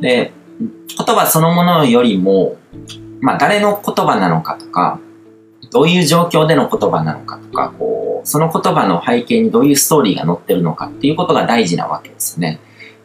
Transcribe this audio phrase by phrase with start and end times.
[0.00, 2.56] で、言葉そのものよりも、
[3.20, 5.00] まあ誰の言葉なのかとか、
[5.70, 12.60] どういう状況での言葉なのかとか、こう、その言葉の背景にどういうストーリーが載ってるのかっていうことが大事なわけですよね。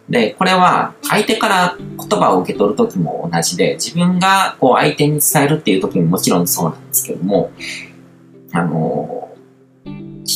[0.09, 7.51] で、これは相手から言葉を受け取るときも同じで、自分がこう相手に伝えるっていうときももちろんそうなんですけども、
[8.51, 9.22] あの、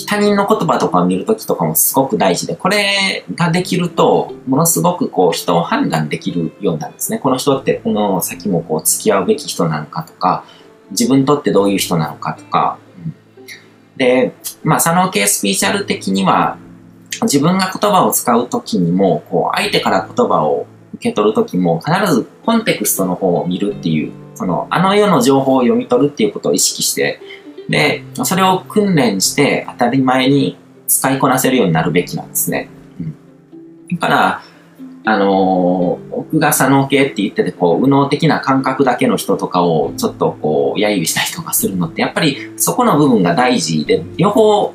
[0.07, 7.19] 他人の言葉とかを見るときとかもすごく大事で、これができると、ものすごくこう人を判断できるようになるんですね。
[7.19, 10.43] この人ってこの先もこう付き合うべき人なのかとか、
[10.91, 12.77] 自分にとってどういう人なのかとか、
[13.97, 16.57] で、まあ、佐野系スピーチャル的には、
[17.23, 27.19] 自分が言葉を使うときにも、こう、相手から言葉を受け取るときも、必ずコンテクストの方を見るっていう、その、あの世の情報を読み取るっていうことを意識して、
[27.69, 30.57] で、それを訓練して当たり前に
[30.87, 32.69] 使いこなせるようになるべきなんですね。
[32.99, 34.41] うん、だから、
[35.09, 44.73] あのー、僕が左脳系って言ってて、こう、右脳的な感覚だけの人とかをちょっとこう、揶揄したりとかするのって、やっぱりそこの部分が大事で、両方、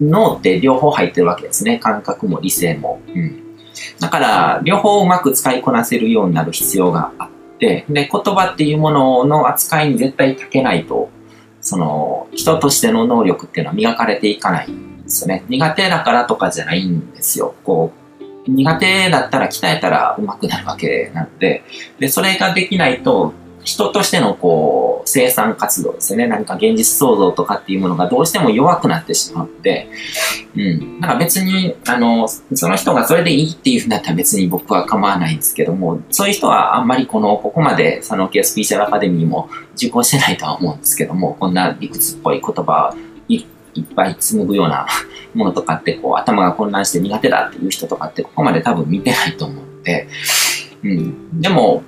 [0.00, 1.78] 脳って両方入ってるわけですね。
[1.78, 3.00] 感覚も理性も。
[3.08, 3.44] うん。
[3.98, 11.10] だから、両方うまく使いこなせるようになる必要があって、で、言葉っていうものの扱いに絶対長けないと、
[11.64, 15.44] その、人としての能力っていうのは磨かれていかないんですよね。
[15.48, 17.54] 苦手だからとかじゃないんですよ。
[17.64, 17.90] こ
[18.46, 21.64] う、苦手だったら鍛えたら上手くなるわけなので、
[21.98, 23.32] で、それができないと、
[23.64, 26.26] 人としてのこう、生産活動ですね。
[26.26, 29.88] 何か現実創造とかっていうものがどうしても弱くなってしまって、
[30.56, 31.00] うん。
[31.00, 42.94] だか別に、あの、その人がそれでいいっていうふうになったら別に僕は構わないんですけども、そういう人はあんまりこの、ここまで佐野系スピーチャルアカデミーも受講してないとは思うんですけども、こんな理屈っぽい言葉
[43.74, 44.86] いっぱい紡ぐような
[45.34, 50.08] ものとかって、こう、頭が混乱して苦手だっていう人とかって、ここまで多分見てないと思うんで、
[50.82, 51.40] うん。
[51.40, 51.82] でも、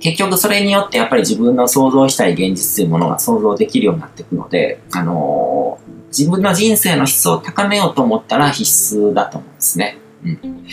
[0.00, 9.98] 結局それによってやっぱり自分の想像したい現実というものが想像できるようになっていくので、あのー、自分の人生の質を高めようと思ったら必須だと思うんですね。
[10.24, 10.66] うん。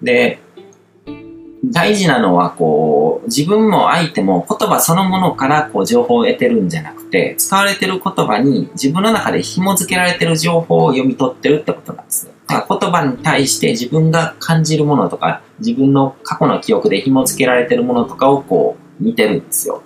[0.00, 0.38] で、
[1.64, 12.31] 大事なのは、こう、自分も相手も言葉そのものからこう情報を得てるんじゃなくて、使われてる言葉に自分の中で紐付けられてる情報を読み取ってるってことなんですね。
[12.68, 19.82] 言葉に対して自分が感じるものとか、自分の過去の記憶で紐付けられてるものとかをこう見てるんですよ。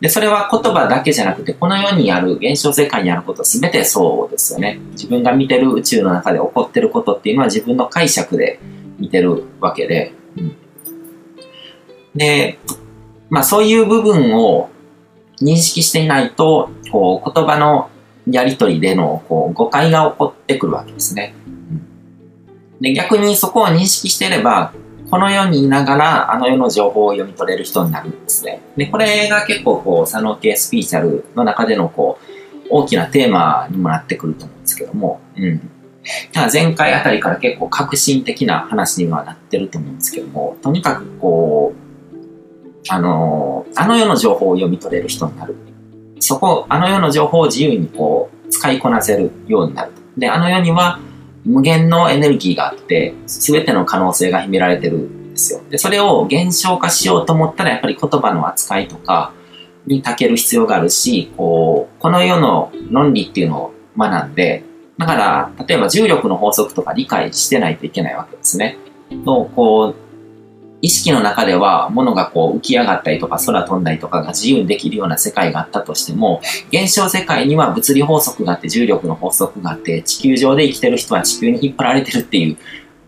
[0.00, 4.80] で、それは言葉だけじゃなくて、この世にある現象世界にあることすべてそうですよね。
[4.92, 8.58] 自分が見てる宇宙の中で起こってることっていうのは自分の解釈で
[8.98, 10.12] 見てるわけで、
[12.14, 12.58] で、
[13.30, 14.70] まあそういう部分を
[15.40, 17.88] 認識していないと、こう言葉の
[18.28, 21.34] やりとりでのこう誤解が起こってくるわけですね。
[22.82, 24.74] で、逆にそこを認識していれば、
[25.08, 28.60] この世にいながらあの世の情報を読み取れる人になるんですね。
[28.76, 35.70] で、これが結構こう、佐野系スピーチャルの中でのこう、大きなテーマにもなってくると思うんですけども、うん。
[36.32, 42.22] ただ前回あたりから結構革新的な話にはなってると思うんですけども、とにかくこう、
[42.88, 45.54] あの、あの世の情報を読み取れる人になる。
[46.18, 49.92] そこ、あの世の情報を自由にこう、使いこなせるようになる。
[50.16, 50.98] で、あの世には
[51.44, 55.60] 無限のエネルギーがあって、すべての可能性が秘められてるんですよ。
[55.70, 59.32] で、それを現象化しようと思ったら、やっぱり言葉の扱いとか
[59.86, 64.64] にたける必要があるし、こう、この世の論理っていうのを学んで、
[64.98, 68.78] だから、例えば重力の法則とか理解してないといけないわけですね。
[69.10, 69.94] の、こう、
[70.82, 82.56] 意識の中では物がこう浮き上がったりとか空飛んだりとかが自由にできるような世界があったとしても、現象世界には物理法則があって重力の法則があって、地球上で生きてる人は地球に引っ張られてるっていう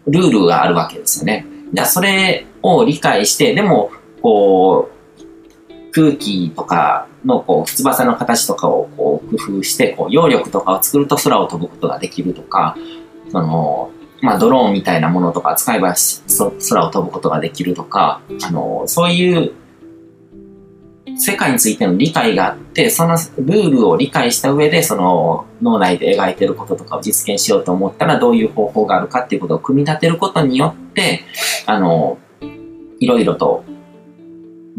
[0.06, 1.46] ルールがあるわけですよね。
[1.72, 3.90] じゃあそれを理解して、でも、
[4.22, 12.76] こう、空気とかのこう、翼の形とかをこう工夫して、こう、揚力とかを作ると空を飛ぶことができるとか、
[13.32, 13.90] その、
[14.22, 15.94] まあ、ドローンみたいなものとか使えば
[16.68, 19.52] 空を飛ぶことができるとか、あの、そういう
[21.16, 31.24] 世界についての理解があって、そのルールを理解した上で、その脳内で描いてることとかを実現しようと思ったらどういう方法があるかっていうことを組み立てることによって、
[31.66, 32.18] あの、
[33.00, 33.64] いろいろと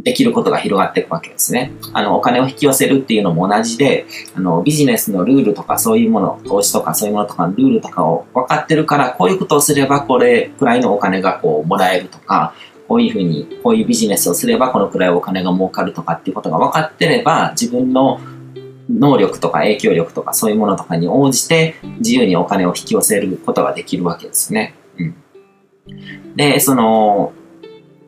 [0.05, 1.73] できることが広がっていくわけですね。
[1.91, 4.05] あの、お金を引き寄せるっていうのも同じで、
[4.35, 12.53] あの、ビジネスのルールとかそういうもの、投資とかそういうものとかのルールとかを分かってるから、こういうことをすればこれくらいのお金がこうもらえるとか、
[12.87, 18.19] こういうふうに、こういうビジネスをすればこのくらいお金が儲かるとかっていうことが分かってれば、自分の
[18.87, 24.75] 能力とか影響力とかそういうものとかに応じて自由にお金を引き寄せることができるわけですね。
[24.99, 26.35] うん。
[26.35, 27.33] で、その、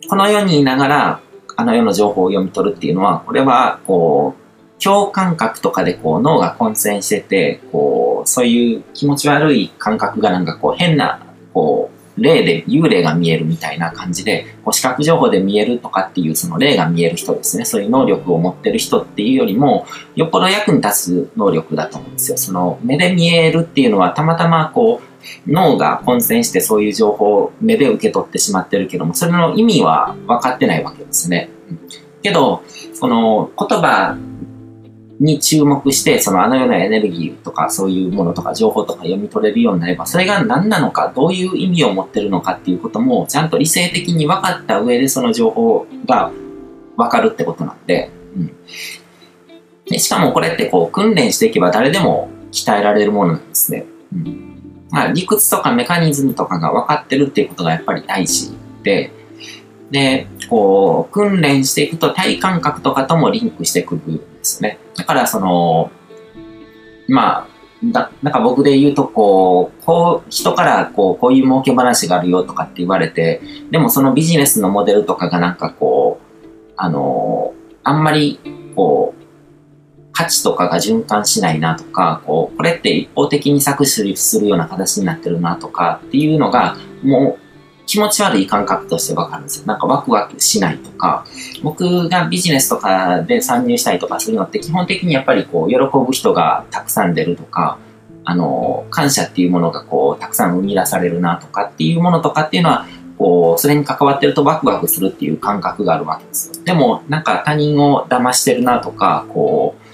[0.07, 1.19] この世にいながら、
[1.57, 11.19] あの世の情報を読み取るっていうのは、これは、こう、共感覚とかでこう脳が混戦してて、こう、そういう気持ち悪い感覚がなんかこう変な、
[11.53, 17.65] こう、霊で、幽霊が見えるみたいな感じで、こう視覚情報で見えるとかっていう、その霊が見える人ですね。
[17.65, 22.37] そういう能力を持ってる人っていうよりも、よっぽど役に立つ能力だと思うんですよ。
[22.37, 25.06] その目で見えるっていうのは、たまたまこう、
[25.45, 31.49] 脳が混戦してそういう情報を目で受け取ってしまってるけども、それの意味は分かってないわけですね。
[32.21, 32.63] けど、
[32.99, 34.17] この言葉
[35.19, 46.31] に注目して、そのあのようなエネルギーとかそういうものとか情報とか読み取れるようになれば、それが何なのか、どういう意味を持ってるのかっていうことも、ちゃんと理性的に分かった上でその情報が
[46.97, 48.51] 分かるってことなんで、うん。
[49.85, 53.85] でしかもこれってこう訓練していけば誰でも鍛えられるものなんですね。
[54.13, 54.46] うん。
[54.91, 59.11] まあ理屈とかメカニズムとかが分かってるっていうことがやっぱり大事で、
[59.91, 64.79] で、こう、訓練していくと体感覚とかともリンクしてくるんですね。
[64.95, 65.91] だからその、
[67.07, 67.47] まあ、
[67.85, 73.41] だなんか僕で言うとこう、こう、人からこう、こういう儲け話があるよとかって言われて、
[73.71, 78.39] でもそのビジネスのモデルとかがなんかこう、あの、あんまり
[78.75, 79.16] こう、
[80.17, 89.67] 価値とかが循環しないなとか、こう、これって一方的に搾取するような形になってるなとかっていうのが、もう気持ち悪い感覚としてわかるんですよ。
[89.67, 91.23] なんかワクワクしないとか、
[91.61, 97.77] 僕がビジネスとかで参入したりとかするのって基本的にやっぱりこう、喜ぶ人がたくさん出るとか、
[98.25, 102.87] あの、感謝っていうものがこう、たくさん生み出されるなとかっていうものとかっていうのは、
[103.19, 106.63] こう、それに関わってるとワクワクするっていう感覚があるわけですよ。
[106.65, 109.86] でも、なんか他人を騙してるなとか、こう、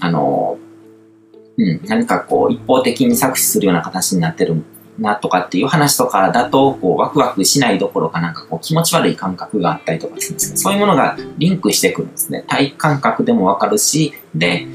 [0.00, 0.58] あの、
[1.56, 4.62] うん、何かこう、一方的に搾取するような形になってる
[4.98, 12.44] なとかっていう話とかだと、こう、ワクワクしないどころかなんかこう、気持ち悪い感覚があったりとかするんですけど、そういうものがリンクしてくるんですね。
[12.46, 14.66] 体感覚でもわかるし、で、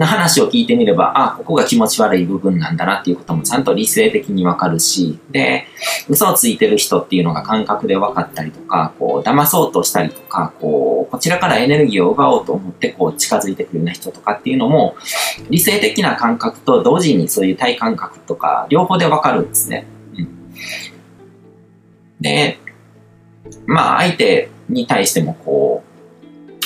[0.00, 5.66] 話を聞いてみれば、あ、ここが気持ち悪い部分なんだなっていうこともちゃんと理性的にわかるし、で、
[6.08, 14.96] 嘘をついてる人っていうのが感覚で分かったりとか、こう、騙そうとしたりとか、こう、こちらからエネルギーを奪おうと思って、こう、近づいてくるような人とかっていうのも、
[15.50, 19.86] 理性的な感覚と同時にそういう体感覚とか、両方で分かるんですね。
[20.16, 20.28] うん。
[22.20, 22.58] で、
[23.66, 25.87] まあ、相手に対してもこう、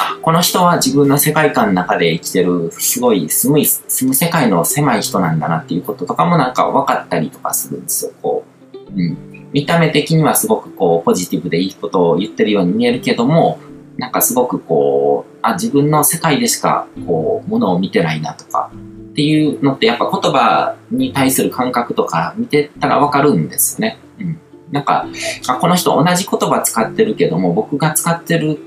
[0.01, 8.13] あ、この人は自分の世界観の中で生きてる、すごい住む、住む世界の狭い人なんだなっていうこととかもなんか分かったりとかするんですよ。
[8.23, 9.33] こう、うん。
[9.53, 13.59] 見た目的にはすごくこうポジティブでいいことを言ってるように見えるけども、
[13.99, 18.71] なんかすごくこう、あ、自分の世界でしかこう、ものを見てないなとか、
[19.13, 23.99] っていうのってやっぱ言葉に対する感覚とか見てたらわかるんですよね。
[24.19, 24.41] うん。
[24.71, 25.07] なんか、
[25.47, 28.59] あ、この人同じ言葉使ってるけども、僕が使ってる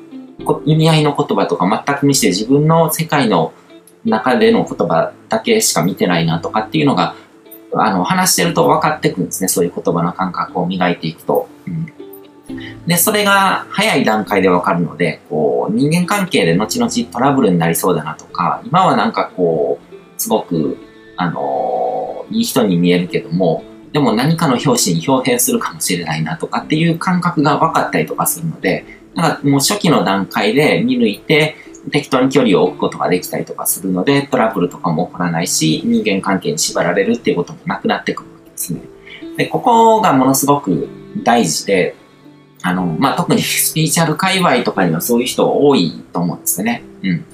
[0.66, 3.54] 意味合いの言葉とか全く見して自分の世界の
[4.04, 7.16] 中での言葉だけしか見てないなとかっていうのが
[7.78, 9.48] あの、話してると分かってくるんですね。
[9.48, 11.50] そういう言葉の感覚を磨いていくと。
[11.68, 20.78] うん、で、それが早い段階で分かるので、こう、人間関係で後々トラブルになりそうだなとか、今はなんかこう、すごく、
[21.18, 31.55] あの、いい人に見えるけども、でも何かの表紙に表変するかもしれないなとかっていう感覚が分かったりとかするので、なんかもう初期の段階で見抜いて、
[31.91, 38.81] 適当に距離を置くことができたりとかするので、トラブルとかも起こらないし、人間関係に縛られるっていうこともなくなってくるわけですね。
[39.38, 40.89] で、ここがものすごく
[41.24, 41.95] 大事で、
[42.63, 46.84] あの、まあ、特に スピーチャル界隈とかにはそういう人多いと思うんですよね。
[47.03, 47.25] うん。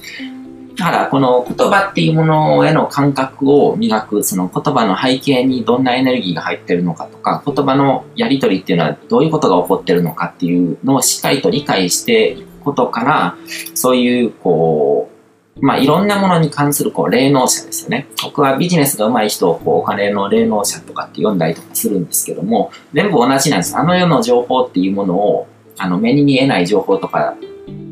[0.77, 13.37] だから、この言葉っていうものへの感覚を磨く、その言葉の背景にどんなエネルギーが入ってるのかとか、言葉のやりとりっていうのはどういうことが起こってるのかっていうのをしっかりと理解していくことから、
[13.73, 18.07] そういう、こう、まあ、いろんなものに関する、こう、霊能者ですよね。
[18.23, 23.77] 僕はビジネスが上手い人を、こう、お金の霊能者とかって呼んだりとかするんですけども、全部同じなんです。
[23.77, 25.47] あの世の情報っていうものを、
[25.77, 27.35] あの、目に見えない情報とか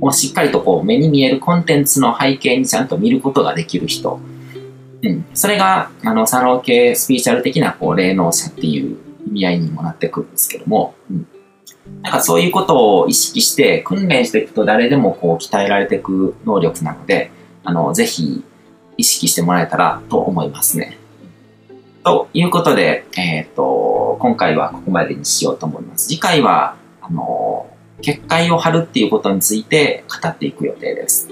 [0.02, 4.20] をしっかりとこう、目に見えるコンテンツの背景にちゃんと見ることができる人。
[5.02, 5.26] うん。
[5.34, 11.28] それが、あの、サロー系スピーチャル的な、こう、霊能者っていう意味合いにもなってくるんですけども、うん。
[12.02, 17.32] なんかそういうことを意識して訓練していくと誰でもこう鍛えられていく能力なので、
[17.64, 18.44] あの、ぜひ
[18.98, 20.98] 意識してもらえたらと思いますね。
[22.04, 26.08] ということで、えっ、ー、と、今回はここまでにしようと思います。
[26.08, 27.49] 次回は、あの、
[28.02, 31.30] 結界を張るっていうことについて語っていく予定です。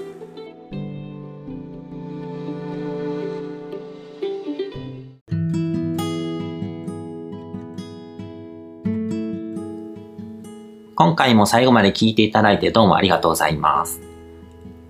[10.94, 14.00] 今回も最後まで聞いていただいてどうもありがとうございます。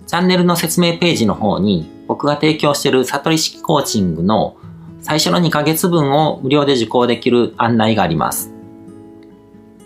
[0.07, 4.57] チャンネルの説明ページの方に僕が提供している悟り式コーチングの
[5.01, 8.58] 最初の2ヶ月分を無料で受講できる案内があります。